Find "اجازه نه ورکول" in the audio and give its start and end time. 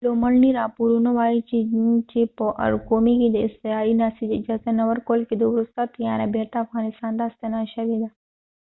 4.41-5.19